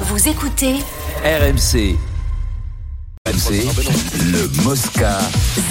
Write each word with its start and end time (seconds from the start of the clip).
Vous 0.00 0.28
écoutez 0.28 0.74
RMC. 1.24 1.96
RMC, 3.26 3.64
le 4.32 4.62
Mosca. 4.62 5.18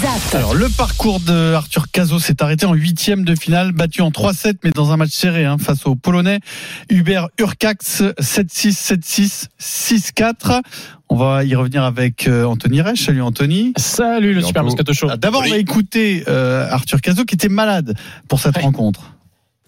ZAP. 0.02 0.34
Alors 0.34 0.54
le 0.54 0.68
parcours 0.68 1.20
de 1.20 1.54
Arthur 1.54 1.90
Cazot 1.90 2.18
s'est 2.18 2.42
arrêté 2.42 2.66
en 2.66 2.74
huitième 2.74 3.24
de 3.24 3.34
finale, 3.34 3.72
battu 3.72 4.02
en 4.02 4.10
3-7, 4.10 4.56
mais 4.64 4.70
dans 4.72 4.90
un 4.92 4.96
match 4.96 5.10
serré 5.12 5.44
hein, 5.44 5.56
face 5.58 5.86
aux 5.86 5.94
Polonais. 5.94 6.40
Hubert 6.90 7.28
Urcax 7.38 8.02
7-6, 8.20 8.94
7-6, 8.98 9.46
6-4. 9.60 10.60
On 11.08 11.16
va 11.16 11.44
y 11.44 11.54
revenir 11.54 11.84
avec 11.84 12.26
euh, 12.26 12.44
Anthony 12.44 12.82
Reich. 12.82 13.04
Salut 13.06 13.22
Anthony. 13.22 13.72
Salut 13.76 14.34
le 14.34 14.42
Super 14.42 14.64
Moscato 14.64 14.92
Show. 14.92 15.06
Ah, 15.10 15.16
D'abord, 15.16 15.42
on 15.46 15.50
va 15.50 15.56
écouter 15.56 16.24
euh, 16.28 16.68
Arthur 16.70 17.00
Cazot 17.00 17.24
qui 17.24 17.36
était 17.36 17.48
malade 17.48 17.96
pour 18.28 18.40
cette 18.40 18.56
Ouais. 18.56 18.62
rencontre. 18.62 19.12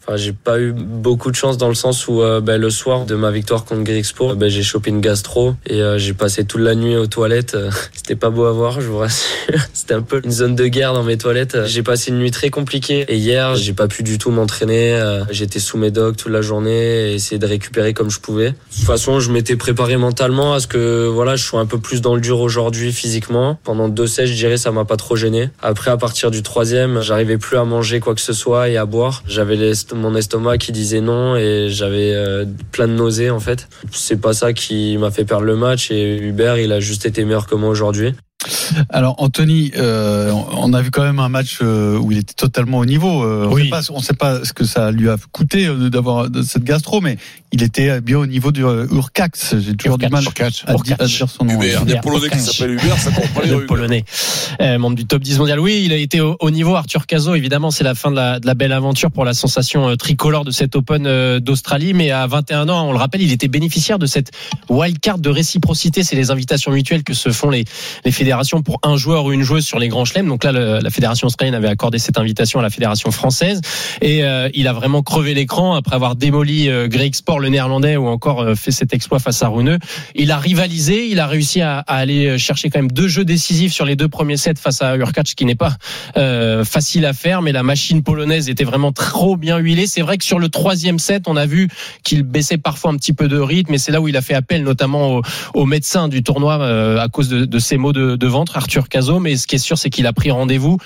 Enfin, 0.08 0.16
j'ai 0.16 0.32
pas 0.32 0.58
eu 0.58 0.72
beaucoup 0.72 1.30
de 1.30 1.36
chance 1.36 1.58
dans 1.58 1.68
le 1.68 1.74
sens 1.74 2.08
où 2.08 2.22
euh, 2.22 2.40
ben, 2.40 2.58
le 2.58 2.70
soir 2.70 3.04
de 3.04 3.14
ma 3.14 3.30
victoire 3.30 3.66
contre 3.66 3.82
Grexpo, 3.82 4.34
ben, 4.36 4.48
j'ai 4.48 4.62
chopé 4.62 4.88
une 4.88 5.02
gastro 5.02 5.54
et 5.66 5.82
euh, 5.82 5.98
j'ai 5.98 6.14
passé 6.14 6.44
toute 6.44 6.62
la 6.62 6.74
nuit 6.74 6.96
aux 6.96 7.06
toilettes. 7.06 7.54
Euh, 7.54 7.70
C'était 7.92 8.16
pas 8.16 8.30
beau 8.30 8.46
à 8.46 8.52
voir, 8.52 8.80
je 8.80 8.86
vous 8.86 8.96
rassure. 8.96 9.28
C'était 9.74 9.92
un 9.92 10.00
peu 10.00 10.22
une 10.24 10.30
zone 10.30 10.54
de 10.56 10.66
guerre 10.66 10.94
dans 10.94 11.02
mes 11.02 11.18
toilettes. 11.18 11.66
J'ai 11.66 11.82
passé 11.82 12.10
une 12.10 12.20
nuit 12.20 12.30
très 12.30 12.48
compliquée 12.48 13.04
et 13.08 13.16
hier, 13.16 13.54
j'ai 13.54 13.74
pas 13.74 13.86
pu 13.86 14.02
du 14.02 14.16
tout 14.16 14.30
m'entraîner. 14.30 14.98
J'étais 15.30 15.58
sous 15.58 15.76
mes 15.76 15.90
docs 15.90 16.16
toute 16.16 16.32
la 16.32 16.40
journée 16.40 17.10
et 17.10 17.14
essayer 17.14 17.38
de 17.38 17.46
récupérer 17.46 17.92
comme 17.92 18.10
je 18.10 18.20
pouvais. 18.20 18.52
De 18.52 18.56
toute 18.76 18.86
façon, 18.86 19.20
je 19.20 19.30
m'étais 19.30 19.56
préparé 19.56 19.98
mentalement 19.98 20.54
à 20.54 20.60
ce 20.60 20.66
que 20.66 21.06
voilà, 21.06 21.36
je 21.36 21.44
sois 21.44 21.60
un 21.60 21.66
peu 21.66 21.78
plus 21.80 22.00
dans 22.00 22.14
le 22.14 22.22
dur 22.22 22.40
aujourd'hui 22.40 22.92
physiquement. 22.92 23.58
Pendant 23.62 23.90
deux 23.90 24.06
sets, 24.06 24.26
je 24.26 24.34
dirais, 24.34 24.56
ça 24.56 24.72
m'a 24.72 24.86
pas 24.86 24.96
trop 24.96 25.16
gêné. 25.16 25.50
Après, 25.60 25.90
à 25.90 25.98
partir 25.98 26.30
du 26.30 26.42
troisième, 26.42 27.02
j'arrivais 27.02 27.36
plus 27.36 27.58
à 27.58 27.64
manger 27.64 28.00
quoi 28.00 28.14
que 28.14 28.22
ce 28.22 28.32
soit 28.32 28.70
et 28.70 28.78
à 28.78 28.86
boire. 28.86 29.22
J'avais 29.26 29.56
l'est- 29.56 29.97
mon 29.98 30.14
estomac 30.14 30.58
qui 30.58 30.72
disait 30.72 31.00
non 31.00 31.36
et 31.36 31.68
j'avais 31.68 32.14
euh, 32.14 32.44
plein 32.72 32.88
de 32.88 32.92
nausées 32.92 33.30
en 33.30 33.40
fait. 33.40 33.68
C'est 33.92 34.20
pas 34.20 34.32
ça 34.32 34.52
qui 34.52 34.96
m'a 34.98 35.10
fait 35.10 35.24
perdre 35.24 35.44
le 35.44 35.56
match 35.56 35.90
et 35.90 36.16
Hubert, 36.16 36.58
il 36.58 36.72
a 36.72 36.80
juste 36.80 37.06
été 37.06 37.24
meilleur 37.24 37.46
que 37.46 37.54
moi 37.54 37.68
aujourd'hui. 37.68 38.14
Alors 38.90 39.14
Anthony, 39.18 39.72
euh, 39.76 40.32
on 40.56 40.72
a 40.72 40.80
vu 40.82 40.90
quand 40.90 41.02
même 41.02 41.18
un 41.18 41.28
match 41.28 41.58
euh, 41.62 41.98
où 41.98 42.12
il 42.12 42.18
était 42.18 42.34
totalement 42.34 42.78
au 42.78 42.86
niveau. 42.86 43.22
Euh, 43.22 43.46
on 43.50 43.54
Oui. 43.54 43.64
sait 43.64 43.70
pas, 43.70 43.80
on 43.90 44.00
sait 44.00 44.14
pas 44.14 44.44
ce 44.44 44.52
que 44.52 44.64
ça 44.64 44.90
lui 44.90 45.08
a 45.08 45.16
coûté 45.32 45.66
euh, 45.66 45.90
d'avoir 45.90 46.28
cette 46.44 46.64
gastro, 46.64 47.00
mais 47.00 47.16
il 47.52 47.62
était 47.62 48.00
bien 48.00 48.18
au 48.18 48.26
niveau 48.26 48.52
du 48.52 48.64
euh, 48.64 48.86
Urcax. 48.90 49.56
J'ai 49.58 49.74
toujours 49.74 49.98
du 49.98 50.08
mal 50.08 50.22
Urcax. 50.24 50.64
à, 50.66 50.74
di- 50.74 50.92
à 50.98 51.06
dire 51.06 51.28
son 51.28 51.44
nom. 51.44 51.54
Hubert, 51.54 51.84
des 51.84 51.96
Polonais 51.96 52.28
qui 52.30 52.38
s'appellent 52.40 52.74
Hubert, 52.74 52.98
ça 52.98 53.10
comprend 53.10 53.40
les 53.42 53.54
rues. 53.54 53.66
polonais, 53.66 54.04
euh, 54.60 54.78
membre 54.78 54.96
du 54.96 55.06
top 55.06 55.22
10 55.22 55.38
mondial. 55.38 55.60
Oui, 55.60 55.82
il 55.84 55.92
a 55.92 55.96
été 55.96 56.20
au, 56.20 56.36
au 56.40 56.50
niveau. 56.50 56.74
Arthur 56.76 57.06
Cazot, 57.06 57.34
évidemment, 57.34 57.70
c'est 57.70 57.84
la 57.84 57.94
fin 57.94 58.10
de 58.10 58.16
la, 58.16 58.38
de 58.40 58.46
la 58.46 58.54
belle 58.54 58.72
aventure 58.72 59.10
pour 59.10 59.24
la 59.24 59.34
sensation 59.34 59.88
euh, 59.88 59.96
tricolore 59.96 60.44
de 60.44 60.50
cet 60.50 60.76
Open 60.76 61.06
euh, 61.06 61.40
d'Australie. 61.40 61.94
Mais 61.94 62.10
à 62.10 62.26
21 62.26 62.68
ans, 62.68 62.88
on 62.88 62.92
le 62.92 62.98
rappelle, 62.98 63.22
il 63.22 63.32
était 63.32 63.48
bénéficiaire 63.48 63.98
de 63.98 64.06
cette 64.06 64.30
wildcard 64.68 65.18
de 65.18 65.30
réciprocité. 65.30 66.02
C'est 66.04 66.16
les 66.16 66.30
invitations 66.30 66.70
mutuelles 66.72 67.02
que 67.04 67.14
se 67.14 67.30
font 67.30 67.50
les, 67.50 67.64
les 68.04 68.12
fédérations 68.12 68.62
pour 68.68 68.80
un 68.82 68.98
joueur 68.98 69.24
ou 69.24 69.32
une 69.32 69.44
joueuse 69.44 69.64
sur 69.64 69.78
les 69.78 69.88
grands 69.88 70.04
chelems. 70.04 70.28
Donc 70.28 70.44
là, 70.44 70.52
la 70.52 70.90
fédération 70.90 71.26
australienne 71.26 71.54
avait 71.54 71.68
accordé 71.68 71.98
cette 71.98 72.18
invitation 72.18 72.60
à 72.60 72.62
la 72.62 72.68
fédération 72.68 73.10
française. 73.10 73.62
Et 74.02 74.24
euh, 74.24 74.50
il 74.52 74.68
a 74.68 74.74
vraiment 74.74 75.02
crevé 75.02 75.32
l'écran 75.32 75.74
après 75.74 75.94
avoir 75.94 76.16
démoli 76.16 76.68
euh, 76.68 76.86
Greg 76.86 77.14
Sport, 77.14 77.40
le 77.40 77.48
néerlandais, 77.48 77.96
ou 77.96 78.08
encore 78.08 78.42
euh, 78.42 78.54
fait 78.54 78.70
cet 78.70 78.92
exploit 78.92 79.20
face 79.20 79.42
à 79.42 79.48
Runeux. 79.48 79.78
Il 80.14 80.30
a 80.32 80.36
rivalisé, 80.36 81.08
il 81.08 81.18
a 81.18 81.26
réussi 81.26 81.62
à, 81.62 81.78
aller 81.78 82.36
chercher 82.36 82.68
quand 82.68 82.78
même 82.78 82.92
deux 82.92 83.08
jeux 83.08 83.24
décisifs 83.24 83.72
sur 83.72 83.86
les 83.86 83.96
deux 83.96 84.08
premiers 84.08 84.36
sets 84.36 84.56
face 84.60 84.82
à 84.82 84.96
Urkac, 84.96 85.28
ce 85.28 85.34
qui 85.34 85.46
n'est 85.46 85.54
pas 85.54 85.74
euh, 86.18 86.62
facile 86.62 87.06
à 87.06 87.14
faire, 87.14 87.40
mais 87.40 87.52
la 87.52 87.62
machine 87.62 88.02
polonaise 88.02 88.50
était 88.50 88.64
vraiment 88.64 88.92
trop 88.92 89.38
bien 89.38 89.56
huilée. 89.56 89.86
C'est 89.86 90.02
vrai 90.02 90.18
que 90.18 90.24
sur 90.24 90.38
le 90.38 90.50
troisième 90.50 90.98
set, 90.98 91.22
on 91.26 91.36
a 91.36 91.46
vu 91.46 91.68
qu'il 92.04 92.22
baissait 92.22 92.58
parfois 92.58 92.90
un 92.90 92.96
petit 92.96 93.14
peu 93.14 93.28
de 93.28 93.38
rythme, 93.38 93.72
et 93.72 93.78
c'est 93.78 93.92
là 93.92 94.02
où 94.02 94.08
il 94.08 94.16
a 94.18 94.20
fait 94.20 94.34
appel 94.34 94.62
notamment 94.62 95.16
au, 95.16 95.22
au 95.54 95.64
médecin 95.64 96.08
du 96.08 96.22
tournoi 96.22 96.58
euh, 96.60 96.98
à 96.98 97.08
cause 97.08 97.30
de, 97.30 97.58
ses 97.58 97.78
maux 97.78 97.94
de 97.94 98.26
ventre, 98.26 98.57
Arthur 98.58 98.88
Cazot. 98.88 99.20
Mais 99.20 99.36
ce 99.36 99.46
qui 99.46 99.56
est 99.56 99.58
sûr, 99.58 99.78
c'est 99.78 99.90
qu'il 99.90 100.06
a 100.06 100.12
pris 100.12 100.30
rendez-vous. 100.30 100.78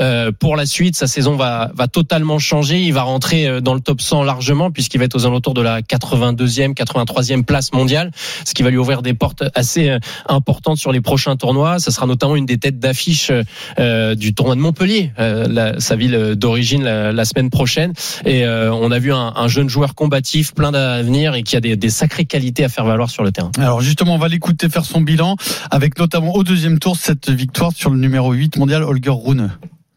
Euh, 0.00 0.32
pour 0.32 0.56
la 0.56 0.66
suite, 0.66 0.96
sa 0.96 1.06
saison 1.06 1.36
va, 1.36 1.70
va 1.74 1.86
totalement 1.88 2.38
changer. 2.38 2.80
Il 2.82 2.92
va 2.92 3.02
rentrer 3.02 3.46
euh, 3.46 3.60
dans 3.60 3.74
le 3.74 3.80
top 3.80 4.00
100 4.00 4.22
largement 4.22 4.70
puisqu'il 4.70 4.98
va 4.98 5.04
être 5.04 5.14
aux 5.16 5.26
alentours 5.26 5.54
de 5.54 5.60
la 5.62 5.82
82e, 5.82 6.74
83e 6.74 7.44
place 7.44 7.72
mondiale, 7.72 8.10
ce 8.44 8.54
qui 8.54 8.62
va 8.62 8.70
lui 8.70 8.78
ouvrir 8.78 9.02
des 9.02 9.14
portes 9.14 9.44
assez 9.54 9.90
euh, 9.90 9.98
importantes 10.28 10.78
sur 10.78 10.92
les 10.92 11.00
prochains 11.00 11.36
tournois. 11.36 11.78
Ça 11.78 11.90
sera 11.90 12.06
notamment 12.06 12.36
une 12.36 12.46
des 12.46 12.58
têtes 12.58 12.78
d'affiche 12.78 13.30
euh, 13.78 14.14
du 14.14 14.34
tournoi 14.34 14.54
de 14.54 14.60
Montpellier, 14.60 15.12
euh, 15.18 15.46
la- 15.48 15.78
sa 15.80 15.96
ville 15.96 16.34
d'origine 16.34 16.82
la, 16.84 17.12
la 17.12 17.24
semaine 17.24 17.50
prochaine. 17.50 17.92
Et 18.24 18.46
on 18.46 18.90
a 18.90 18.98
vu 18.98 19.12
un, 19.12 19.32
un 19.36 19.48
jeune 19.48 19.68
joueur 19.68 19.94
combatif, 19.94 20.54
plein 20.54 20.72
d'avenir 20.72 21.34
et 21.34 21.42
qui 21.42 21.56
a 21.56 21.60
des, 21.60 21.76
des 21.76 21.90
sacrées 21.90 22.24
qualités 22.24 22.64
à 22.64 22.68
faire 22.68 22.84
valoir 22.84 23.10
sur 23.10 23.22
le 23.22 23.32
terrain. 23.32 23.50
Alors 23.58 23.80
justement, 23.80 24.14
on 24.14 24.18
va 24.18 24.28
l'écouter 24.28 24.68
faire 24.68 24.84
son 24.84 25.00
bilan 25.00 25.36
avec 25.70 25.98
notamment 25.98 26.34
au 26.34 26.42
deuxième 26.44 26.78
tour 26.78 26.96
cette 26.96 27.28
victoire 27.30 27.72
sur 27.74 27.90
le 27.90 27.98
numéro 27.98 28.32
8 28.32 28.56
mondial 28.56 28.82
Holger 28.82 29.12
Rune. 29.12 29.50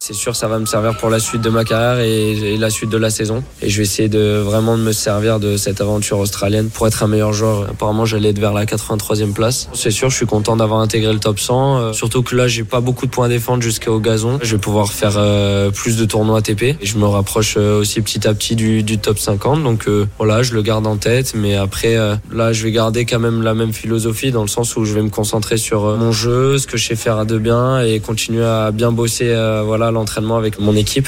C'est 0.06 0.12
sûr, 0.12 0.36
ça 0.36 0.50
va 0.50 0.60
me 0.60 0.66
servir 0.66 0.98
pour 0.98 1.10
la 1.10 1.18
suite 1.18 1.40
de 1.40 1.50
ma 1.50 1.64
carrière 1.64 2.04
et, 2.04 2.58
la 2.58 2.70
suite 2.70 2.90
de 2.90 2.98
la 2.98 3.10
saison. 3.10 3.42
Et 3.62 3.70
je 3.70 3.78
vais 3.78 3.84
essayer 3.84 4.10
de 4.10 4.42
vraiment 4.44 4.78
de 4.78 4.84
me 4.84 4.92
servir 4.92 5.40
de 5.40 5.56
cette 5.56 5.80
aventure 5.80 6.20
australienne 6.20 6.68
pour 6.68 6.86
être 6.88 7.04
un 7.04 7.08
meilleur 7.08 7.32
joueur. 7.32 7.70
Apparemment, 7.70 8.04
j'allais 8.04 8.32
être 8.32 8.40
vers 8.40 8.52
la 8.52 8.66
83e 8.66 9.32
place. 9.32 9.70
C'est 9.72 9.92
sûr, 9.92 10.10
je 10.10 10.18
suis 10.18 10.26
content 10.26 10.58
d'avoir 10.58 10.82
intégré 10.82 11.14
le 11.14 11.20
top 11.20 11.40
100. 11.40 11.78
euh, 11.78 11.94
surtout 11.94 12.22
que 12.22 12.36
là, 12.36 12.50
j'ai 12.50 12.66
pas 12.66 12.82
beaucoup 12.82 13.06
de 13.06 13.12
points 13.12 13.28
à 13.28 13.30
défendre 13.30 13.64
jusqu'au 13.64 14.02
gazon. 14.02 14.40
Je 14.42 14.58
vais 14.58 14.62
pouvoir 14.62 14.92
faire 14.92 15.14
euh, 15.16 15.72
plus 15.72 15.96
de 15.96 16.04
tournois 16.04 16.40
ATP. 16.40 16.76
Je 16.84 16.98
me 16.98 17.06
rapproche 17.06 17.56
euh, 17.56 17.80
aussi 17.80 18.02
petit 18.02 18.28
à 18.28 18.34
petit 18.34 18.58
du, 18.58 18.84
du 18.84 18.98
top 18.98 19.18
50. 19.18 19.64
Donc 19.64 19.88
voilà, 20.18 20.44
je 20.44 20.54
le 20.54 20.62
garde 20.64 20.86
en 20.86 20.98
tête. 20.98 21.32
Mais 21.34 21.56
après, 21.56 21.96
là, 22.30 22.52
je 22.52 22.62
vais 22.66 22.74
garder 22.74 23.06
quand 23.06 23.20
même 23.20 23.42
la 23.42 23.54
même 23.54 23.72
philosophie 23.72 24.32
dans 24.32 24.42
le 24.42 24.50
sens 24.50 24.76
où 24.76 24.84
je 24.84 24.94
vais 24.94 25.02
me 25.02 25.10
concentrer 25.10 25.56
sur 25.56 25.96
mon 25.96 26.12
jeu, 26.12 26.58
ce 26.58 26.68
que 26.68 26.76
je 26.76 26.88
sais 26.88 26.98
faire 26.98 27.26
de 27.26 27.38
bien 27.38 27.80
et 27.80 28.02
continuer 28.02 28.44
à 28.44 28.72
bien 28.72 28.92
bosser 28.92 29.34
voilà 29.66 29.93
l'entraînement 29.94 30.38
avec 30.38 30.60
mon 30.60 30.76
équipe. 30.76 31.08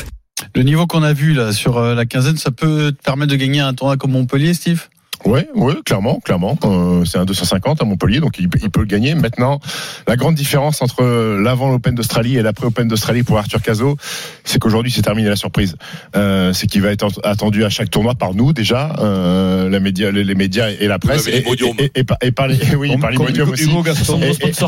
Le 0.54 0.64
niveau 0.64 0.86
qu'on 0.88 1.04
a 1.04 1.14
vu 1.14 1.34
là 1.34 1.52
sur 1.52 1.78
euh, 1.78 1.96
la 1.96 2.06
quinzaine, 2.06 2.38
ça 2.38 2.52
peut 2.52 2.92
te 2.92 3.04
permettre 3.04 3.32
de 3.32 3.38
gagner 3.38 3.60
un 3.60 3.74
tournoi 3.74 3.98
comme 3.98 4.12
Montpellier, 4.12 4.54
Steve? 4.54 4.88
Ouais, 5.26 5.48
ouais, 5.56 5.74
clairement, 5.84 6.20
clairement. 6.24 6.58
Euh, 6.66 7.04
c'est 7.06 7.18
un 7.18 7.26
250 7.26 7.82
à 7.82 7.86
Montpellier, 7.86 8.20
donc 8.20 8.38
il, 8.38 8.48
peut- 8.48 8.60
il 8.62 8.70
peut 8.70 8.82
le 8.82 8.86
gagner. 8.86 9.16
Maintenant, 9.16 9.60
la 10.08 10.16
grande 10.18 10.36
différence 10.36 10.82
entre 10.84 11.04
l'avant 11.42 11.72
Open 11.74 11.96
d'Australie 11.96 12.38
et 12.38 12.44
l'après 12.44 12.68
Open 12.68 12.88
d'Australie 12.88 13.24
pour 13.24 13.38
Arthur 13.40 13.62
Cazot, 13.62 13.98
c'est 14.44 14.60
qu'aujourd'hui 14.60 14.92
c'est 14.92 15.02
terminé 15.02 15.28
la 15.28 15.36
surprise. 15.36 15.76
Euh, 16.16 16.54
c'est 16.54 16.68
qu'il 16.68 16.82
va 16.84 16.92
être 16.92 17.08
attendu 17.24 17.66
à 17.66 17.70
chaque 17.70 17.90
tournoi 17.90 18.14
par 18.14 18.36
nous 18.36 18.54
déjà, 18.54 18.94
euh, 19.00 19.68
la 19.70 19.80
média, 19.80 20.12
les, 20.12 20.24
les 20.24 20.36
médias 20.36 20.70
et 20.70 20.88
la 20.88 21.00
presse, 21.00 21.28
et, 21.28 21.32
les 21.32 21.42
podiums. 21.42 21.74
et, 21.80 21.86
et, 21.96 22.00
et 22.00 22.04
par, 22.04 22.18
et 22.22 22.32
par 22.32 22.48
les, 22.48 22.76
oui, 22.76 22.96
par 22.98 23.10
les 23.10 23.18
podiums 23.18 23.50
aussi. 23.50 23.64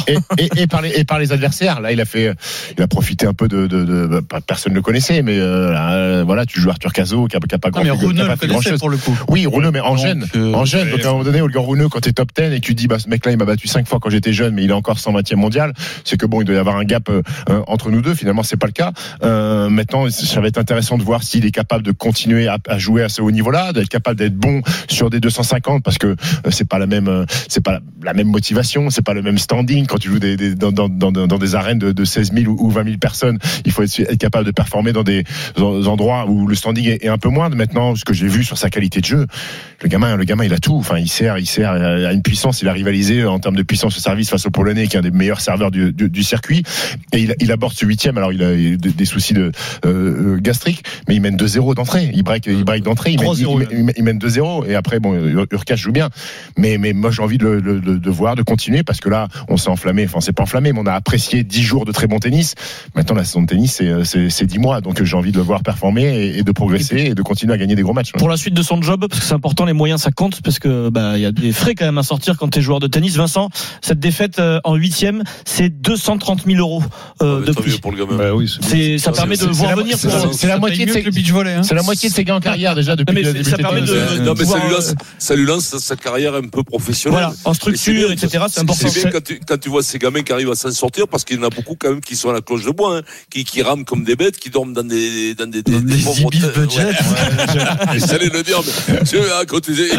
Et, 0.08 0.14
et- 0.14 0.18
et- 0.58 0.62
et 0.64 0.68
par 0.68 0.82
les, 0.82 0.90
et 1.00 1.04
par 1.04 1.20
les 1.20 1.32
adversaires. 1.32 1.82
Là, 1.82 1.92
il 1.92 2.02
a 2.02 2.06
fait, 2.06 2.34
il 2.76 2.82
a 2.82 2.88
profité 2.88 3.28
un 3.28 3.34
peu 3.34 3.48
de, 3.48 3.68
de, 3.68 3.86
de- 3.86 4.24
bah, 4.28 4.40
personne 4.46 4.72
ne 4.74 4.78
le 4.78 4.82
connaissait, 4.82 5.22
mais 5.22 5.38
là, 5.38 6.24
voilà, 6.24 6.46
tu 6.48 6.60
joues 6.60 6.72
Arthur 6.72 6.94
Cazot, 6.94 7.28
qui 7.28 7.36
a, 7.38 7.40
qui 7.40 7.54
a 7.54 7.60
pas 7.60 7.70
grand, 7.70 7.84
Non, 7.84 7.94
mais 7.94 8.00
qui 8.00 8.22
a 8.22 8.26
pas 8.26 8.34
le 8.34 8.40
fait 8.40 8.48
grand 8.48 8.56
connaissait 8.56 8.70
chose. 8.72 8.80
pour 8.80 8.90
le 8.90 8.98
coup. 8.98 9.18
Oui, 9.28 9.46
Rouneux, 9.46 9.70
mais 9.72 9.82
en 9.82 9.96
gêne. 9.98 10.26
En 10.54 10.66
gêne, 10.66 10.90
donc 10.90 11.04
à 11.04 11.10
un 11.10 11.12
moment 11.12 11.24
donné, 11.24 11.42
Holger 11.42 11.60
Rouneux, 11.60 11.90
quand 11.90 12.00
tu 12.02 12.10
es 12.10 12.14
top 12.14 12.30
10 12.36 12.54
et 12.54 12.60
que 12.60 12.66
tu 12.66 12.74
dis, 12.76 12.88
bah, 12.88 13.00
ce 13.00 13.10
mec-là, 13.10 13.32
il 13.32 13.38
m'a 13.38 13.46
battu 13.46 13.68
5 13.68 13.88
fois 13.88 14.00
quand 14.02 14.10
j'étais 14.10 14.34
jeune, 14.34 14.54
mais 14.54 14.64
il 14.64 14.70
est 14.70 14.74
encore 14.74 14.98
120e 14.98 15.36
mondial, 15.36 15.74
c'est 16.04 16.18
que 16.18 16.26
bon, 16.26 16.42
il 16.42 16.46
doit 16.46 16.56
y 16.56 16.60
avoir 16.60 16.78
un 16.78 16.84
gap 16.84 17.10
euh, 17.10 17.22
euh, 17.50 17.62
entre 17.68 17.92
nous 17.92 18.02
deux. 18.02 18.14
Finalement, 18.16 18.44
c'est 18.44 18.58
pas 18.58 18.68
le 18.68 18.74
cas. 18.74 18.92
Euh, 19.24 19.70
maintenant, 19.70 20.10
ça 20.10 20.42
va 20.42 20.48
être 20.48 20.58
intéressant 20.58 20.98
de 20.98 21.04
voir 21.04 21.24
s'il 21.24 21.46
est 21.46 21.52
capable 21.52 21.84
de 21.84 21.92
continuer 21.92 22.48
à, 22.48 22.58
à 22.68 22.78
jouer 22.78 23.04
à 23.04 23.10
ce 23.10 23.22
haut 23.22 23.32
niveau-là, 23.32 23.74
d'être 23.74 23.90
capable 23.90 24.18
d'être 24.18 24.36
bon 24.36 24.62
sur 24.90 25.10
des 25.10 25.20
250, 25.20 25.84
parce 25.84 25.98
que 25.98 26.08
euh, 26.08 26.16
c'est 26.50 26.68
pas 26.68 26.80
la 26.80 26.88
même, 26.88 27.08
euh, 27.08 27.26
c'est 27.48 27.64
pas 27.64 27.80
la, 28.04 28.14
même 28.14 28.28
motivation, 28.28 28.90
c'est 28.90 29.02
pas 29.06 29.14
le 29.14 29.22
même 29.22 29.38
standing 29.38 29.86
quand 29.88 29.98
tu 29.98 30.10
joues 30.10 30.20
des, 30.20 30.38
des- 30.38 30.56
dans, 30.56 30.72
dans, 30.72 30.90
dans, 30.90 31.38
des 31.38 31.56
arènes 31.56 31.80
de, 31.80 31.92
de 31.92 32.06
16 32.06 32.32
000 32.34 32.52
ou, 32.52 32.68
ou 32.68 32.70
20 32.70 32.84
000 32.86 32.98
personnes. 32.98 33.38
Il 33.66 33.72
faut 33.72 33.84
être, 33.84 34.18
capable 34.18 34.46
de 34.46 34.52
performer 34.52 34.94
dans 34.94 35.04
des 35.04 35.24
endroits 35.58 36.26
où 36.28 36.48
le 36.48 36.56
standing 36.56 36.98
est 37.02 37.08
un 37.08 37.18
peu 37.18 37.30
moindre. 37.30 37.56
Maintenant, 37.56 37.96
ce 37.96 38.06
que 38.06 38.14
j'ai 38.14 38.28
vu 38.28 38.44
sur 38.44 38.58
sa 38.58 38.70
qualité 38.70 39.00
de 39.02 39.06
jeu, 39.06 39.28
le 39.82 39.88
gamin, 39.90 40.16
le 40.16 40.24
gamin, 40.24 40.37
il 40.44 40.54
a 40.54 40.58
tout. 40.60 40.76
Enfin, 40.76 40.98
il 40.98 41.08
sert, 41.10 41.38
il 41.38 41.46
sert 41.46 41.72
à 41.72 42.14
une 42.14 42.22
puissance. 42.22 42.62
Il 42.62 42.68
a 42.68 42.74
rivalisé 42.74 43.26
en 43.26 43.40
termes 43.40 43.56
de 43.56 43.64
puissance 43.64 43.96
au 43.98 44.00
service 44.00 44.30
face 44.30 44.46
au 44.46 44.52
Polonais, 44.52 44.88
qui 44.88 44.96
est 44.96 45.00
un 45.00 45.04
des 45.04 45.12
meilleurs 45.12 45.42
serveurs 45.42 45.72
du, 45.72 45.92
du, 45.94 46.10
du 46.10 46.24
circuit. 46.24 46.64
Et 47.14 47.20
il, 47.22 47.36
il 47.40 47.52
aborde 47.52 47.74
ce 47.74 47.86
huitième. 47.86 48.18
Alors, 48.18 48.32
il 48.34 48.44
a 48.44 48.56
des, 48.78 49.06
soucis 49.06 49.34
de 49.34 49.52
euh, 49.86 50.38
gastriques, 50.40 50.84
mais 51.08 51.16
il 51.16 51.22
mène 51.22 51.38
2-0 51.38 51.76
d'entrée. 51.76 52.12
Il 52.14 52.24
break, 52.24 52.46
il 52.48 52.64
break 52.64 52.84
d'entrée. 52.84 53.12
Il, 53.12 53.20
mène- 53.20 53.30
3-0, 53.30 53.68
il, 53.72 53.94
il, 53.98 54.04
mène 54.04 54.20
2-0. 54.20 54.66
Et 54.70 54.76
après, 54.76 55.00
bon, 55.00 55.14
Urkash 55.52 55.80
joue 55.82 55.92
bien. 55.92 56.10
Mais, 56.58 56.78
mais 56.78 56.94
moi, 56.94 57.12
j'ai 57.12 57.22
envie 57.22 57.38
de, 57.38 57.48
le- 57.48 57.62
de, 57.62 57.80
de, 57.80 57.98
de 57.98 58.10
voir, 58.10 58.36
de 58.36 58.42
continuer, 58.42 58.84
parce 58.84 59.00
que 59.00 59.10
là, 59.10 59.28
on 59.50 59.58
s'est 59.58 59.70
enflammé. 59.70 60.06
Enfin, 60.06 60.20
c'est 60.22 60.34
pas 60.34 60.44
enflammé, 60.44 60.74
mais 60.74 60.80
on 60.80 60.86
a 60.86 60.94
apprécié 60.94 61.44
10 61.44 61.62
jours 61.64 61.86
de 61.86 61.92
très 61.92 62.08
bon 62.08 62.20
tennis. 62.20 62.56
Maintenant, 62.96 63.16
la 63.16 63.24
saison 63.24 63.42
de 63.42 63.48
tennis, 63.48 63.74
c'est- 63.76 64.04
c'est 64.04 64.30
c'est 64.30 64.46
10 64.46 64.60
mois. 64.60 64.82
Donc, 64.82 65.02
j'ai 65.04 65.16
envie 65.18 65.32
de 65.32 65.38
le 65.38 65.44
voir 65.44 65.64
performer 65.64 66.04
et, 66.04 66.40
et 66.40 66.44
de 66.44 66.52
progresser 66.52 66.98
et 66.98 67.16
de 67.16 67.22
continuer 67.22 67.54
à 67.54 67.58
gagner 67.58 67.76
des 67.76 67.82
gros 67.82 67.94
matchs. 67.94 68.12
pour 68.14 68.30
la 68.30 68.38
suite 68.38 68.54
de 68.54 68.62
son 68.62 68.82
job, 68.82 69.06
parce 69.10 69.20
que 69.22 69.26
c'est 69.26 69.34
important, 69.34 69.66
les 69.66 69.74
moyens, 69.74 70.02
ça 70.02 70.12
compte 70.18 70.42
parce 70.42 70.58
que 70.60 70.90
bah 70.90 71.14
il 71.16 71.22
y 71.22 71.26
a 71.26 71.32
des 71.32 71.54
frais 71.54 71.76
quand 71.76 71.86
même 71.86 71.98
à 72.00 72.04
sortir 72.04 72.36
quand 72.38 72.50
tu 72.50 72.60
es 72.60 72.62
joueur 72.62 72.80
de 72.82 72.88
tennis. 72.88 73.16
Vincent, 73.16 73.50
cette 73.82 74.00
défaite 74.00 74.40
euh, 74.40 74.60
en 74.66 74.76
huitième, 74.76 75.24
c'est 75.46 75.70
230 75.70 76.42
000 76.46 76.60
euros 76.60 76.84
euh, 77.22 77.40
Ouais, 77.40 77.46
de 77.46 77.52
prix. 77.54 77.78
pour 77.80 77.92
le 77.92 77.98
gamin. 78.04 78.18
Bah 78.18 78.34
oui, 78.36 78.52
C'est 78.62 78.98
ça 78.98 79.12
permet 79.12 79.38
de 79.38 79.46
voir 79.46 79.76
la- 79.76 79.84
venir 79.84 79.96
c'est 79.98 80.10
pour. 80.10 80.18
la- 80.28 80.34
c'est 80.34 80.48
la 80.48 80.54
Ça 80.56 80.60
moitié 80.60 80.86
de 80.88 80.92
ses- 80.92 81.02
beach 81.04 81.32
volley. 81.32 81.54
Hein. 81.54 81.62
c'est 81.64 81.76
la 81.76 81.84
moitié 81.84 82.10
de 82.10 82.14
ses 82.16 82.24
gains 82.24 82.36
en 82.36 82.40
carrière 82.40 82.74
déjà 82.76 82.96
depuis 82.96 83.14
mais 83.14 83.22
le 83.22 83.44
ça 83.44 83.58
permet 83.58 83.82
de- 83.82 84.20
non, 84.24 84.34
mais 84.38 84.44
ça 84.46 84.58
lui, 84.60 84.70
lance, 84.72 84.94
ça 85.20 85.36
lui 85.36 85.46
lance 85.46 85.78
sa 85.78 85.96
carrière 85.96 86.34
un 86.36 86.48
peu 86.48 86.64
professionnelle. 86.64 87.20
Voilà, 87.20 87.34
en 87.46 87.54
structure, 87.54 88.12
etc. 88.12 88.46
C'est 88.50 88.62
important. 88.62 88.88
C'est 88.90 89.02
bien 89.04 89.12
quand 89.12 89.24
tu, 89.24 89.40
quand 89.48 89.60
tu 89.60 89.70
vois 89.70 89.84
ces 89.84 90.00
gamins 90.00 90.24
qui 90.24 90.34
arrivent 90.34 90.52
à 90.52 90.56
s'en 90.56 90.72
sortir 90.72 91.08
parce 91.08 91.24
qu'il 91.24 91.38
y 91.38 91.40
en 91.40 91.44
a 91.44 91.50
beaucoup 91.50 91.76
quand 91.80 91.90
même 91.92 92.02
qui 92.02 92.16
sont 92.16 92.30
à 92.30 92.34
la 92.34 92.42
cloche 92.42 92.66
de 92.66 92.72
bois, 92.72 92.98
hein, 92.98 93.02
qui, 93.30 93.44
qui 93.44 93.62
rament 93.62 93.86
comme 93.86 94.04
des 94.04 94.16
bêtes, 94.16 94.38
qui 94.40 94.50
dorment 94.50 94.74
dans 94.74 94.84
des, 94.84 95.36
dans 95.36 95.48
des, 95.50 95.62
Dans 95.62 95.80
des 95.80 95.96
budget. 95.96 96.46
Ouais. 96.48 98.00
J'allais 98.08 98.30
le 98.30 98.42
dire, 98.44 98.62
mais 98.90 99.04
tu 99.04 99.18
vois, 99.18 99.46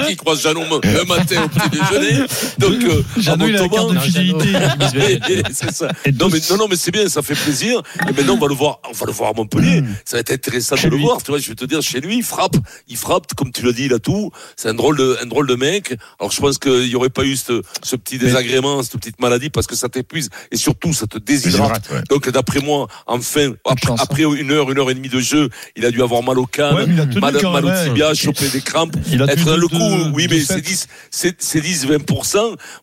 qui 0.09 0.17
croise 0.17 0.43
Jeannot 0.43 0.81
le 0.83 1.05
matin 1.05 1.45
au 1.45 1.49
petit 1.49 1.71
déjeuner. 1.71 2.27
Donc, 2.59 2.85
euh, 2.85 3.03
Jeannot, 3.19 3.45
à 3.45 3.49
il 3.49 3.57
a 3.57 3.63
la 3.63 3.69
carte 3.69 3.93
de 3.93 3.99
fidélité. 3.99 4.49
c'est 5.53 5.73
ça. 5.73 5.89
Non 6.19 6.29
mais, 6.29 6.39
non, 6.51 6.57
non, 6.57 6.67
mais 6.69 6.77
c'est 6.77 6.91
bien, 6.91 7.09
ça 7.09 7.23
fait 7.23 7.35
plaisir. 7.35 7.83
Et 8.09 8.13
maintenant, 8.13 8.35
on 8.35 8.39
va 8.39 8.49
le 8.49 8.55
voir, 8.55 8.81
on 8.89 8.93
va 8.93 9.07
le 9.07 9.13
voir 9.13 9.31
à 9.31 9.33
Montpellier. 9.35 9.83
Ça 10.05 10.17
va 10.17 10.21
être 10.21 10.33
intéressant 10.33 10.77
Chez 10.77 10.89
de 10.89 10.97
le 10.97 11.01
voir. 11.01 11.23
Tu 11.23 11.31
vois, 11.31 11.39
je 11.39 11.49
vais 11.49 11.55
te 11.55 11.65
dire, 11.65 11.83
chez 11.83 12.01
lui, 12.01 12.19
il 12.19 12.23
frappe, 12.23 12.57
il 12.89 12.97
frappe, 12.97 13.35
comme 13.35 13.53
tu 13.53 13.65
l'as 13.65 13.73
dit, 13.73 13.85
il 13.85 13.93
a 13.93 13.99
tout. 13.99 14.31
C'est 14.57 14.69
un 14.69 14.75
drôle 14.75 14.97
de, 14.97 15.19
un 15.23 15.27
drôle 15.27 15.47
de 15.47 15.55
mec. 15.55 15.95
Alors, 16.19 16.33
je 16.33 16.41
pense 16.41 16.59
qu'il 16.59 16.87
y 16.87 16.95
aurait 16.95 17.11
pas 17.11 17.25
eu 17.25 17.37
ce, 17.37 17.63
ce 17.83 17.97
petit 17.97 18.19
désagrément, 18.19 18.83
cette 18.83 18.99
petite 18.99 19.21
maladie, 19.21 19.51
parce 19.51 19.67
que 19.67 19.77
ça 19.77 19.89
t'épuise 19.89 20.31
et 20.51 20.57
surtout, 20.57 20.93
ça 20.93 21.07
te 21.07 21.19
déshydrate. 21.19 21.89
Ouais. 21.91 22.03
Donc, 22.09 22.29
d'après 22.29 22.61
moi, 22.61 22.89
enfin, 23.07 23.53
après, 23.65 23.93
hein. 23.93 23.97
après 23.99 24.23
une 24.23 24.51
heure, 24.51 24.71
une 24.71 24.79
heure 24.79 24.91
et 24.91 24.95
demie 24.95 25.09
de 25.09 25.21
jeu, 25.21 25.49
il 25.77 25.85
a 25.85 25.91
dû 25.91 26.03
avoir 26.03 26.23
mal 26.23 26.39
au 26.39 26.47
canne, 26.47 26.75
Ouais, 26.75 26.87
mal, 27.21 27.35
mal 27.43 27.65
au 27.65 27.85
tibia, 27.85 28.15
choper 28.15 28.49
des 28.49 28.61
crampes. 28.61 28.97
Être 29.13 29.45
dans 29.45 29.57
le 29.57 29.69
coup, 29.69 29.77
de- 30.07 30.11
oui, 30.15 30.27
de 30.27 30.35
mais 30.35 30.41
c'est 30.41 30.61
10, 30.61 30.87
c'est, 31.11 31.35
c'est 31.39 31.61
10, 31.61 31.87
20%. 31.87 32.39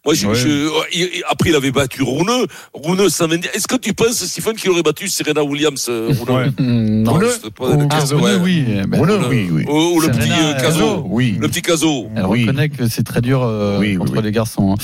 Moi, 0.06 0.14
je, 0.14 0.28
Ouais. 0.28 0.36
je- 0.36 0.70
il- 0.94 1.24
après, 1.30 1.50
il 1.50 1.56
avait 1.56 1.72
battu 1.72 2.02
Rouneux. 2.04 2.48
Rouneux, 2.74 3.10
ça 3.10 3.28
veut 3.28 3.38
dire, 3.38 3.50
est-ce 3.54 3.68
que 3.68 3.76
tu 3.76 3.94
penses, 3.94 4.24
Stephen, 4.26 4.54
qu'il 4.56 4.70
aurait 4.72 4.84
battu 4.84 5.08
Serena 5.08 5.44
Williams, 5.44 5.86
euh, 5.90 6.12
Rouneux? 6.20 6.44
Ouais. 6.46 6.50
Non. 7.06 7.14
Rouneux, 7.14 7.32
pas- 7.58 7.66
Ah, 7.90 8.06
ouais. 8.16 8.36
oui. 8.42 8.64
Ben, 8.88 8.98
Rouneux, 9.00 9.20
oui, 9.30 9.50
oui. 9.52 9.64
Ou, 9.68 9.96
ou 9.98 10.00
le 10.02 10.10
petit 10.10 10.30
euh, 10.32 10.54
euh, 10.56 10.60
Caso. 10.62 11.04
Oui. 11.08 11.38
Le 11.40 11.48
petit 11.48 11.62
Caso. 11.62 12.08
Elle 12.16 12.26
Oui. 12.26 12.42
reconnaît 12.42 12.70
que 12.70 12.88
c'est 12.90 13.04
très 13.04 13.22
dur 13.22 13.42
euh, 13.44 13.78
Oui, 13.80 13.92
oui, 13.92 13.96
contre 13.98 14.14
oui. 14.18 14.24
les 14.24 14.32
garçons. 14.32 14.76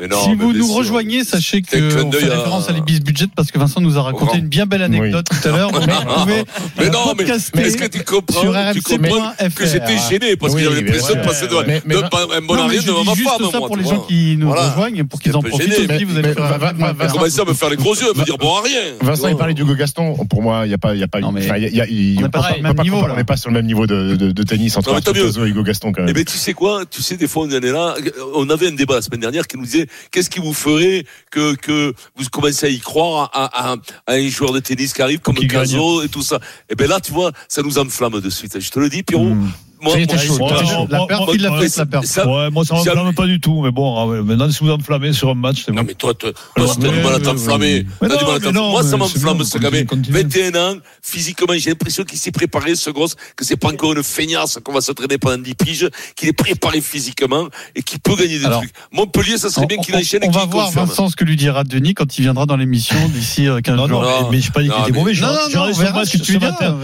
Mais 0.00 0.08
non, 0.08 0.22
si 0.22 0.30
mais 0.30 0.34
vous 0.36 0.52
nous 0.52 0.66
sûr. 0.66 0.74
rejoignez, 0.76 1.24
sachez 1.24 1.62
clin 1.62 1.88
qu'on 1.90 2.12
fait 2.12 2.26
référence 2.28 2.68
à 2.68 2.72
l'Ibis 2.72 3.00
Budget 3.00 3.26
parce 3.34 3.50
que 3.50 3.58
Vincent 3.58 3.80
nous 3.80 3.96
a 3.98 4.02
raconté 4.02 4.38
une 4.38 4.48
bien 4.48 4.66
belle 4.66 4.82
anecdote 4.82 5.26
tout 5.30 5.48
à 5.48 5.52
l'heure. 5.52 5.70
Mais 6.26 6.86
euh, 6.86 6.90
non, 6.90 7.14
mais, 7.16 7.24
est-ce 7.24 7.50
que 7.76 7.86
tu 7.86 8.02
comprends, 8.04 8.40
tu 8.72 8.82
comprends 8.82 9.32
que 9.54 9.66
j'étais 9.66 9.96
gêné 10.10 10.36
parce 10.36 10.52
que 10.52 10.58
Oui, 10.58 10.64
j'avais 10.64 10.76
mais 10.82 10.90
l'impression 10.90 11.14
de 11.14 11.20
ouais, 11.20 11.26
passer 11.26 11.46
de, 11.48 11.54
ouais. 11.54 11.71
Mais- 11.84 11.94
mais- 11.96 12.02
de 12.02 12.08
pas 12.08 12.22
un 12.22 12.40
bon 12.40 12.54
Non, 12.54 12.68
mais 12.68 12.76
arrière 12.76 12.82
je 12.82 12.86
dis 12.92 13.06
ma 13.06 13.14
juste 13.14 13.28
femme, 13.28 13.50
ça 13.50 13.58
moi, 13.58 13.66
pour 13.68 13.76
les 13.76 13.82
vois. 13.84 13.94
gens 13.94 14.00
qui 14.02 14.36
nous 14.38 14.46
Voilà. 14.48 14.70
rejoignent 14.70 15.04
pour 15.04 15.20
qu'ils 15.20 15.36
en 15.36 15.40
profitent 15.42 15.72
gêné, 15.72 15.94
aussi. 15.94 16.04
Vous 16.04 16.12
mais- 16.12 16.18
allez 16.20 16.28
mais 16.28 16.34
faire 16.34 16.46
va- 16.58 16.58
va- 16.72 16.92
va- 16.92 17.04
Il 17.06 17.10
commençait 17.12 17.40
à 17.40 17.44
me 17.44 17.54
faire 17.54 17.70
les 17.70 17.76
gros 17.76 17.94
yeux, 17.94 18.10
à 18.14 18.18
me 18.18 18.24
dire 18.24 18.38
bon 18.38 18.54
à 18.56 18.62
rien. 18.62 18.80
Vincent, 19.00 19.28
il 19.28 19.36
parlait 19.36 19.54
du 19.54 19.62
Hugo 19.62 19.74
Gaston. 19.74 20.14
Pour 20.26 20.42
moi, 20.42 20.62
il 20.64 20.68
n'y 20.68 20.74
a 20.74 20.78
pas, 20.78 20.94
il 20.94 21.00
y 21.00 21.02
a 21.02 21.08
pas, 21.08 21.20
Non, 21.20 21.32
mais 21.32 21.44
enfin, 21.44 21.56
il 21.56 21.62
y 21.62 21.66
a- 21.66 21.68
il 21.68 21.76
y 21.76 21.80
a- 21.80 21.86
il- 21.88 22.18
on 22.18 22.22
n'est 22.22 22.28
pas 22.28 22.42
sur 22.42 22.56
le 22.56 22.62
même 22.62 22.76
niveau, 22.82 22.96
comparer, 22.96 23.08
là. 23.08 23.14
On 23.14 23.16
n'est 23.18 23.24
pas 23.24 23.36
sur 23.36 23.50
le 23.50 23.54
même 23.54 23.66
niveau 23.66 23.86
de, 23.86 24.16
de, 24.16 24.30
de 24.32 24.42
tennis 24.42 24.76
entre 24.76 24.90
mais 24.90 24.96
Arthur 24.96 25.44
et 25.46 25.48
Hugo 25.48 25.62
Gaston 25.62 25.92
quand 25.92 26.02
Eh 26.02 26.06
même. 26.06 26.14
ben, 26.14 26.24
tu 26.24 26.36
sais 26.36 26.52
quoi 26.54 26.84
Tu 26.90 27.02
sais, 27.02 27.16
des 27.16 27.26
fois, 27.28 27.44
on 27.44 27.48
en 27.48 27.50
est 27.50 27.60
là. 27.60 27.94
On 28.34 28.48
avait 28.50 28.68
un 28.68 28.72
débat 28.72 28.94
la 28.96 29.02
semaine 29.02 29.20
dernière 29.20 29.46
qui 29.46 29.56
nous 29.56 29.64
disait 29.64 29.86
qu'est-ce 30.10 30.30
qui 30.30 30.38
vous 30.40 30.52
ferait 30.52 31.04
que, 31.30 31.54
que 31.56 31.92
vous 32.16 32.24
commencez 32.30 32.66
à 32.66 32.68
y 32.68 32.78
croire 32.78 33.30
à, 33.32 33.74
un 34.08 34.28
joueur 34.28 34.52
de 34.52 34.60
tennis 34.60 34.92
qui 34.92 35.02
arrive 35.02 35.18
comme. 35.20 35.36
Caso 35.36 36.02
et 36.02 36.08
tout 36.08 36.22
ça? 36.22 36.38
Et 36.70 36.74
ben 36.76 36.88
là, 36.88 37.00
tu 37.00 37.12
vois, 37.12 37.32
ça 37.48 37.62
nous 37.62 37.78
enflamme 37.78 38.20
de 38.20 38.30
suite. 38.30 38.58
Je 38.60 38.70
te 38.70 38.78
le 38.78 38.88
dis, 38.88 39.02
Pierrot. 39.02 39.34
Moi, 39.82 39.94
Ça 39.94 39.98
moi, 40.06 40.16
chaud. 40.18 40.38
moi, 40.38 40.48
je- 40.64 40.92
La 40.92 41.06
perte, 41.06 41.20
moi- 41.26 41.34
il 41.34 41.42
l'a 41.42 41.52
ouais, 41.52 41.68
fait, 41.68 41.76
la 41.78 41.86
perte. 41.86 42.06
ça- 42.06 42.26
Ouais, 42.28 42.50
moi 42.50 42.64
ça 42.64 42.74
m'enflamme 42.74 43.14
pas 43.14 43.26
du 43.26 43.40
tout, 43.40 43.62
mais 43.62 43.70
bon, 43.72 43.96
ah 43.98 44.06
ouais, 44.06 44.22
maintenant 44.22 44.48
si 44.50 44.58
vous 44.62 44.70
enflammez 44.70 45.12
sur 45.12 45.28
un 45.30 45.34
match, 45.34 45.62
c'est 45.66 45.72
Non 45.72 45.82
mais 45.82 45.94
toi, 45.94 46.14
toi, 46.14 46.30
Alors, 46.56 46.76
toi, 46.78 46.84
t'as 46.88 46.96
du 46.96 47.02
mal 47.02 47.14
à 47.14 47.20
t'enflammer. 47.20 47.84
Moi, 48.00 48.82
ça 48.84 48.96
m'enflamme 48.96 49.42
ce 49.44 49.58
gamin. 49.58 49.84
continue. 49.84 50.16
21 50.16 50.54
ans, 50.54 50.76
physiquement, 51.02 51.54
j'ai 51.56 51.70
l'impression 51.70 52.04
qu'il 52.04 52.18
s'est 52.18 52.30
préparé 52.30 52.74
ce 52.76 52.90
gosse, 52.90 53.16
que 53.36 53.44
c'est 53.44 53.56
pas 53.56 53.68
encore 53.72 53.92
une 53.94 54.02
feignasse 54.02 54.58
qu'on 54.64 54.72
va 54.72 54.80
se 54.80 54.92
traîner 54.92 55.18
pendant 55.18 55.38
10 55.38 55.54
piges, 55.54 55.88
qu'il 56.16 56.28
est 56.28 56.32
préparé 56.32 56.80
physiquement 56.80 57.48
et 57.74 57.82
qu'il 57.82 57.98
peut 57.98 58.14
gagner 58.14 58.38
des 58.38 58.44
Alors, 58.46 58.60
trucs. 58.60 58.72
Montpellier, 58.92 59.36
ça 59.38 59.50
serait 59.50 59.66
bien 59.66 59.78
qu'il 59.78 59.96
enchaîne 59.96 60.22
et 60.22 60.28
on 60.28 60.30
va 60.30 60.42
qu'il 60.42 60.50
voir. 60.50 60.70
Vincent 60.70 61.08
ce 61.08 61.16
que 61.16 61.24
lui 61.24 61.36
dira 61.36 61.64
Denis 61.64 61.94
quand 61.94 62.18
il 62.18 62.22
viendra 62.22 62.46
dans 62.46 62.56
l'émission 62.56 62.96
d'ici 63.08 63.48
euh, 63.48 63.60
15 63.60 63.76
Non, 63.76 63.88
jours. 63.88 64.02
non, 64.02 64.22
Non, 64.22 64.30
mais 64.30 64.40
j'ai 64.40 64.50
pas 64.50 64.62
dit 64.62 64.68
qu'il 64.68 64.78
non, 64.78 64.84
était 64.86 64.92
mauvais. 64.98 65.14
J'ai 65.14 65.22
Non, 65.22 65.32
non, 65.32 65.38
j'ai 65.48 65.56
non, 65.56 65.62
regardé 65.64 65.80
on 65.80 65.92
son 65.92 65.94
match 65.98 66.08
ce 66.10 66.38
matin. 66.38 66.76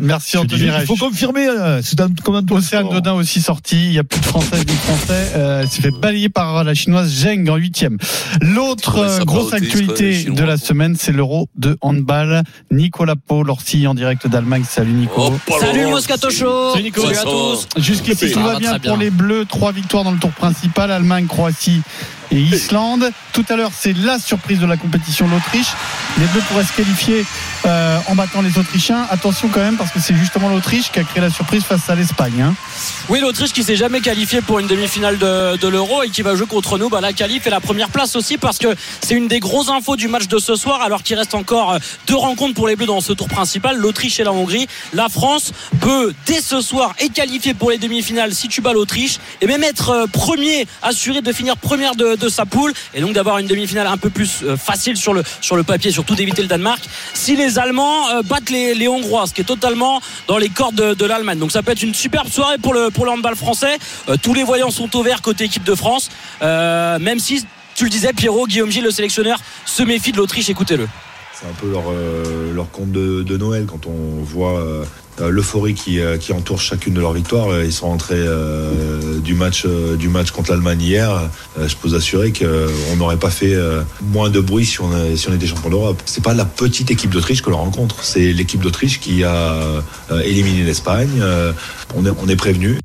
Merci 0.00 0.30
Je 0.30 0.36
dis, 0.36 0.38
Anthony 0.38 0.43
Il 0.50 0.86
faut 0.86 0.96
confirmer. 0.96 1.46
euh, 1.48 1.80
C'est 1.82 2.00
un 2.00 2.08
comment 2.22 2.40
Océane 2.50 2.88
Dodin 2.88 3.12
aussi 3.14 3.40
sorti. 3.40 3.76
Il 3.86 3.92
y 3.92 3.98
a 3.98 4.04
plus 4.04 4.20
de 4.20 4.24
Françaises 4.26 4.60
ni 4.60 4.64
de 4.66 4.70
Français. 4.72 5.32
Euh, 5.36 5.62
elle 5.62 5.68
s'est 5.68 5.82
fait 5.82 5.90
balayer 5.90 6.28
par 6.28 6.64
la 6.64 6.74
chinoise 6.74 7.08
Zheng 7.10 7.48
en 7.48 7.56
huitième. 7.56 7.98
L'autre 8.40 8.98
euh, 8.98 9.24
grosse 9.24 9.52
actualité 9.52 10.24
de 10.24 10.44
la 10.44 10.56
semaine, 10.56 10.96
c'est 10.98 11.12
l'Euro 11.12 11.48
de 11.56 11.76
handball. 11.80 12.42
Nicolas 12.70 13.14
Paul, 13.16 13.50
Orsi 13.50 13.86
en 13.86 13.94
direct 13.94 14.26
d'Allemagne. 14.26 14.64
Salut 14.68 14.92
Nico. 14.92 15.32
Oh, 15.48 15.56
Salut 15.60 15.86
Moscato 15.86 16.30
Show 16.30 16.72
Salut, 16.72 16.84
Nico. 16.84 17.00
Salut 17.02 17.16
à 17.18 17.22
tous 17.22 17.66
Jusqu'ici, 17.76 18.30
tout 18.32 18.40
va 18.40 18.58
bien. 18.58 18.78
pour 18.78 18.96
les 18.96 19.10
Bleus. 19.10 19.44
Trois 19.48 19.72
victoires 19.72 20.04
dans 20.04 20.12
le 20.12 20.18
tour 20.18 20.30
principal. 20.32 20.90
Allemagne, 20.90 21.26
Croatie 21.26 21.82
et 22.30 22.40
Islande. 22.40 23.10
Tout 23.32 23.44
à 23.48 23.56
l'heure, 23.56 23.72
c'est 23.76 23.96
la 23.96 24.18
surprise 24.18 24.60
de 24.60 24.66
la 24.66 24.76
compétition, 24.76 25.28
l'Autriche. 25.28 25.68
Les 26.18 26.26
Bleus 26.26 26.42
pourraient 26.48 26.64
se 26.64 26.72
qualifier 26.72 27.24
euh, 27.66 27.98
en 28.08 28.14
battant 28.14 28.42
les 28.42 28.58
Autrichiens. 28.58 29.06
Attention 29.10 29.48
quand 29.48 29.60
même, 29.60 29.76
parce 29.76 29.90
que 29.90 30.00
c'est 30.00 30.14
justement 30.14 30.48
l'Autriche 30.48 30.90
qui 30.92 31.00
a 31.00 31.04
créé 31.04 31.20
la 31.20 31.30
surprise 31.30 31.64
face 31.64 31.88
à 31.90 31.94
l'Espagne. 31.94 32.42
hein. 32.42 32.54
Oui, 33.08 33.20
l'Autriche 33.20 33.52
qui 33.52 33.62
s'est 33.62 33.76
jamais 33.76 34.00
qualifiée 34.00 34.40
pour 34.40 34.58
une 34.58 34.66
demi-finale 34.66 35.18
de, 35.18 35.56
de 35.56 35.68
l'Euro 35.68 36.02
et 36.02 36.10
qui 36.10 36.22
va 36.22 36.34
jouer 36.34 36.46
contre 36.46 36.78
nous, 36.78 36.88
bah, 36.88 37.00
la 37.00 37.12
qualif 37.12 37.46
et 37.46 37.50
la 37.50 37.60
première 37.60 37.88
place 37.88 38.16
aussi 38.16 38.38
parce 38.38 38.58
que 38.58 38.74
c'est 39.00 39.14
une 39.14 39.28
des 39.28 39.40
grosses 39.40 39.68
infos 39.68 39.96
du 39.96 40.08
match 40.08 40.28
de 40.28 40.38
ce 40.38 40.54
soir 40.54 40.82
alors 40.82 41.02
qu'il 41.02 41.16
reste 41.16 41.34
encore 41.34 41.72
euh, 41.72 41.78
deux 42.06 42.16
rencontres 42.16 42.54
pour 42.54 42.68
les 42.68 42.76
Bleus 42.76 42.86
dans 42.86 43.00
ce 43.00 43.12
tour 43.12 43.28
principal, 43.28 43.76
l'Autriche 43.76 44.20
et 44.20 44.24
la 44.24 44.32
Hongrie. 44.32 44.66
La 44.92 45.08
France 45.08 45.52
peut 45.80 46.14
dès 46.26 46.40
ce 46.40 46.60
soir 46.60 46.94
être 47.00 47.12
qualifiée 47.12 47.54
pour 47.54 47.70
les 47.70 47.78
demi-finales 47.78 48.34
si 48.34 48.48
tu 48.48 48.60
bats 48.60 48.72
l'Autriche 48.72 49.18
et 49.40 49.46
même 49.46 49.64
être 49.64 49.90
euh, 49.90 50.06
premier, 50.06 50.66
assuré 50.82 51.20
de 51.20 51.32
finir 51.32 51.56
première 51.56 51.94
de, 51.94 52.13
de 52.16 52.28
sa 52.28 52.46
poule 52.46 52.72
et 52.94 53.00
donc 53.00 53.12
d'avoir 53.12 53.38
une 53.38 53.46
demi-finale 53.46 53.86
un 53.86 53.96
peu 53.96 54.10
plus 54.10 54.42
euh, 54.42 54.56
facile 54.56 54.96
sur 54.96 55.14
le, 55.14 55.22
sur 55.40 55.56
le 55.56 55.62
papier, 55.62 55.90
surtout 55.90 56.14
d'éviter 56.14 56.42
le 56.42 56.48
Danemark. 56.48 56.82
Si 57.12 57.36
les 57.36 57.58
Allemands 57.58 58.08
euh, 58.10 58.22
battent 58.22 58.50
les, 58.50 58.88
Hongrois, 58.88 59.26
ce 59.26 59.34
qui 59.34 59.40
est 59.40 59.44
totalement 59.44 60.00
dans 60.26 60.38
les 60.38 60.48
cordes 60.48 60.94
de, 60.94 61.06
l'Allemagne. 61.06 61.38
Donc 61.38 61.52
ça 61.52 61.62
peut 61.62 61.72
être 61.72 61.82
une 61.82 61.94
superbe 61.94 62.28
soirée 62.28 62.58
pour 62.58 62.74
le, 62.74 62.90
pour 62.90 63.04
le 63.04 63.12
handball 63.12 63.36
français. 63.36 63.78
Euh, 64.08 64.16
tous 64.20 64.34
les 64.34 64.42
voyants 64.42 64.70
sont 64.70 64.94
au 64.96 65.02
vert 65.02 65.22
côté 65.22 65.44
équipe 65.44 65.64
de 65.64 65.74
France, 65.74 66.10
même 66.40 67.18
si 67.18 67.44
tu 67.74 67.84
le 67.84 67.90
disais, 67.90 68.12
Pierrot, 68.12 68.46
Guillaume 68.46 68.70
Gilles, 68.70 68.84
le 68.84 68.90
sélectionneur, 68.90 69.38
se 69.64 69.82
méfie 69.82 70.12
de 70.12 70.18
l'Autriche. 70.18 70.48
Écoutez-le. 70.48 70.88
C'est 71.44 71.50
un 71.50 71.54
peu 71.60 71.70
leur, 71.70 71.82
euh, 71.90 72.54
leur 72.54 72.70
conte 72.70 72.90
de, 72.90 73.36
Noël 73.36 73.66
quand 73.66 73.86
on 73.86 74.22
voit 74.22 74.60
euh, 74.60 74.84
l'euphorie 75.28 75.74
qui, 75.74 76.00
euh, 76.00 76.16
qui 76.16 76.32
entoure 76.32 76.58
chacune 76.58 76.94
de 76.94 77.00
leurs 77.00 77.12
victoires. 77.12 77.62
Ils 77.62 77.72
sont 77.72 77.88
rentrés 77.88 78.24
du, 79.22 79.34
match, 79.34 79.66
du 79.66 80.08
match 80.08 80.30
contre 80.30 80.52
l'Allemagne 80.52 80.80
hier. 80.80 81.30
Je 81.58 81.74
peux 81.76 81.88
vous 81.88 81.94
assurer 81.94 82.32
qu'on 82.32 82.96
n'aurait 82.96 83.18
pas 83.18 83.28
fait 83.28 83.54
moins 84.00 84.30
de 84.30 84.40
bruit 84.40 84.64
si 84.64 84.80
on, 84.80 84.90
a- 84.92 85.16
si 85.16 85.28
on 85.28 85.34
était 85.34 85.46
champion 85.46 85.68
d'Europe. 85.68 86.00
C'est 86.06 86.24
pas 86.24 86.32
la 86.34 86.46
petite 86.46 86.90
équipe 86.90 87.10
d'Autriche 87.10 87.42
que 87.42 87.50
l'on 87.50 87.58
rencontre, 87.58 88.04
c'est 88.04 88.32
l'équipe 88.32 88.60
d'Autriche 88.62 88.98
qui 89.00 89.22
a 89.22 89.54
éliminé 90.24 90.62
l'Espagne. 90.64 91.22
On 91.94 92.06
est, 92.06 92.12
on 92.22 92.28
est 92.28 92.36
prévenu. 92.36 92.78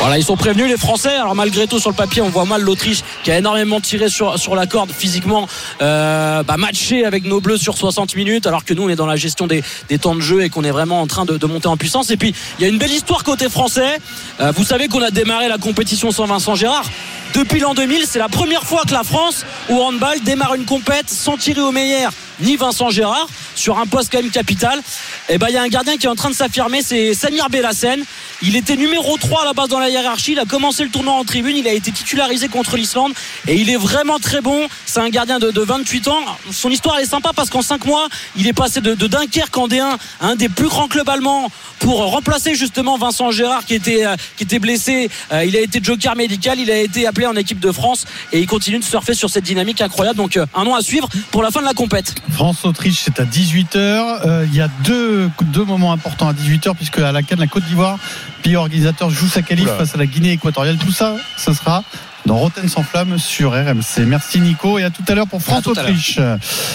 Voilà, 0.00 0.16
ils 0.16 0.24
sont 0.24 0.36
prévenus 0.36 0.66
les 0.66 0.78
Français. 0.78 1.14
Alors 1.14 1.34
malgré 1.34 1.66
tout 1.66 1.78
sur 1.78 1.90
le 1.90 1.94
papier, 1.94 2.22
on 2.22 2.30
voit 2.30 2.46
mal 2.46 2.62
l'Autriche 2.62 3.02
qui 3.22 3.30
a 3.30 3.36
énormément 3.36 3.82
tiré 3.82 4.08
sur, 4.08 4.38
sur 4.38 4.54
la 4.56 4.66
corde 4.66 4.90
physiquement, 4.90 5.46
euh, 5.82 6.42
bah, 6.42 6.56
matché 6.56 7.04
avec 7.04 7.26
nos 7.26 7.42
Bleus 7.42 7.58
sur 7.58 7.76
60 7.76 8.16
minutes, 8.16 8.46
alors 8.46 8.64
que 8.64 8.72
nous 8.72 8.84
on 8.84 8.88
est 8.88 8.96
dans 8.96 9.04
la 9.04 9.16
gestion 9.16 9.46
des, 9.46 9.62
des 9.90 9.98
temps 9.98 10.14
de 10.14 10.22
jeu 10.22 10.42
et 10.42 10.48
qu'on 10.48 10.64
est 10.64 10.70
vraiment 10.70 11.02
en 11.02 11.06
train 11.06 11.26
de, 11.26 11.36
de 11.36 11.46
monter 11.46 11.68
en 11.68 11.76
puissance. 11.76 12.10
Et 12.10 12.16
puis 12.16 12.34
il 12.58 12.62
y 12.62 12.64
a 12.64 12.68
une 12.68 12.78
belle 12.78 12.92
histoire 12.92 13.24
côté 13.24 13.50
français. 13.50 13.98
Euh, 14.40 14.52
vous 14.56 14.64
savez 14.64 14.88
qu'on 14.88 15.02
a 15.02 15.10
démarré 15.10 15.48
la 15.48 15.58
compétition 15.58 16.10
sans 16.10 16.24
Vincent 16.24 16.54
Gérard. 16.54 16.88
Depuis 17.34 17.60
l'an 17.60 17.74
2000, 17.74 18.06
c'est 18.06 18.18
la 18.18 18.30
première 18.30 18.64
fois 18.64 18.84
que 18.88 18.94
la 18.94 19.04
France 19.04 19.44
au 19.68 19.82
handball 19.82 20.18
démarre 20.24 20.54
une 20.54 20.64
compète 20.64 21.10
sans 21.10 21.36
tirer 21.36 21.60
au 21.60 21.72
meilleur 21.72 22.10
ni 22.42 22.56
Vincent 22.56 22.90
Gérard 22.90 23.28
sur 23.54 23.78
un 23.78 23.86
poste 23.86 24.10
quand 24.12 24.22
même 24.22 24.30
capital. 24.30 24.80
Et 25.28 25.38
ben 25.38 25.46
il 25.48 25.54
y 25.54 25.58
a 25.58 25.62
un 25.62 25.68
gardien 25.68 25.96
qui 25.96 26.06
est 26.06 26.10
en 26.10 26.14
train 26.14 26.30
de 26.30 26.34
s'affirmer, 26.34 26.82
c'est 26.82 27.14
Samir 27.14 27.48
Bellassen. 27.50 28.04
Il 28.42 28.56
était 28.56 28.76
numéro 28.76 29.18
3 29.18 29.42
à 29.42 29.44
la 29.44 29.52
base 29.52 29.68
dans 29.68 29.78
la 29.78 29.90
hiérarchie. 29.90 30.32
Il 30.32 30.38
a 30.38 30.46
commencé 30.46 30.82
le 30.82 30.90
tournoi 30.90 31.12
en 31.12 31.24
tribune. 31.24 31.56
Il 31.56 31.68
a 31.68 31.72
été 31.72 31.92
titularisé 31.92 32.48
contre 32.48 32.76
l'Islande. 32.76 33.12
Et 33.46 33.56
il 33.56 33.68
est 33.68 33.76
vraiment 33.76 34.18
très 34.18 34.40
bon. 34.40 34.66
C'est 34.86 35.00
un 35.00 35.10
gardien 35.10 35.38
de, 35.38 35.50
de 35.50 35.60
28 35.60 36.08
ans. 36.08 36.20
Son 36.50 36.70
histoire 36.70 36.98
est 36.98 37.04
sympa 37.04 37.32
parce 37.36 37.50
qu'en 37.50 37.60
5 37.60 37.84
mois, 37.84 38.08
il 38.36 38.46
est 38.46 38.54
passé 38.54 38.80
de, 38.80 38.94
Dunkerque 38.94 39.56
en 39.58 39.68
D1 39.68 39.96
à 40.20 40.26
un 40.26 40.36
des 40.36 40.48
plus 40.48 40.68
grands 40.68 40.88
clubs 40.88 41.08
allemands 41.08 41.50
pour 41.80 41.98
remplacer 41.98 42.54
justement 42.54 42.96
Vincent 42.96 43.30
Gérard 43.30 43.64
qui 43.66 43.74
était, 43.74 44.06
euh, 44.06 44.58
blessé. 44.58 45.10
Euh, 45.32 45.44
il 45.44 45.56
a 45.56 45.60
été 45.60 45.80
joker 45.82 46.16
médical. 46.16 46.58
Il 46.58 46.70
a 46.70 46.78
été 46.78 47.06
appelé 47.06 47.26
en 47.26 47.36
équipe 47.36 47.60
de 47.60 47.72
France. 47.72 48.06
Et 48.32 48.40
il 48.40 48.46
continue 48.46 48.78
de 48.78 48.84
surfer 48.84 49.12
sur 49.12 49.28
cette 49.28 49.44
dynamique 49.44 49.82
incroyable. 49.82 50.16
Donc 50.16 50.38
euh, 50.38 50.46
un 50.54 50.64
nom 50.64 50.74
à 50.74 50.80
suivre 50.80 51.08
pour 51.30 51.42
la 51.42 51.50
fin 51.50 51.60
de 51.60 51.66
la 51.66 51.74
compète. 51.74 52.14
France-Autriche, 52.30 53.02
c'est 53.04 53.20
à 53.20 53.24
18h. 53.24 54.44
il 54.46 54.54
y 54.54 54.60
a 54.60 54.68
deux, 54.84 55.30
deux 55.42 55.64
moments 55.64 55.92
importants 55.92 56.28
à 56.28 56.32
18h, 56.32 56.74
puisque 56.74 56.98
à 56.98 57.12
la 57.12 57.22
Cannes, 57.22 57.40
la 57.40 57.46
Côte 57.46 57.64
d'Ivoire 57.64 57.98
pays 58.40 58.56
organisateur 58.56 59.10
joue 59.10 59.28
sa 59.28 59.42
qualif 59.42 59.66
Oula. 59.66 59.76
face 59.76 59.94
à 59.94 59.98
la 59.98 60.06
Guinée 60.06 60.32
équatoriale. 60.32 60.76
Tout 60.76 60.92
ça, 60.92 61.16
ce 61.36 61.52
sera 61.52 61.84
dans 62.26 62.36
Rotten 62.36 62.68
sans 62.68 62.82
flamme 62.82 63.18
sur 63.18 63.52
RMC. 63.52 64.04
Merci 64.06 64.40
Nico 64.40 64.78
et 64.78 64.84
à 64.84 64.90
tout 64.90 65.02
à 65.08 65.14
l'heure 65.14 65.26
pour. 65.26 65.42
France-Autriche. 65.42 66.18